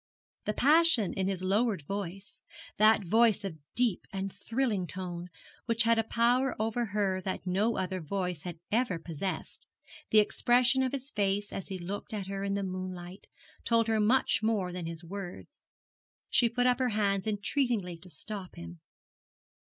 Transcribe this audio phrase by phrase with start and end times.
[0.45, 2.41] The passion in his lowered voice
[2.77, 5.29] that voice of deep and thrilling tone
[5.67, 9.67] which had a power over her that no other voice had ever possessed,
[10.09, 13.27] the expression of his face as he looked at her in the moonlight,
[13.63, 15.65] told her much more than his words.
[16.31, 18.79] She put up her hands entreatingly to stop him.